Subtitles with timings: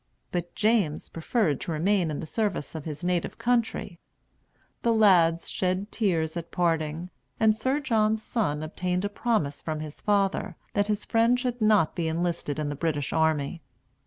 [0.31, 3.99] But James preferred to remain in the service of his native country.
[4.81, 10.01] The lads shed tears at parting, and Sir John's son obtained a promise from his
[10.01, 13.61] father that his friend should not be enlisted in the British army.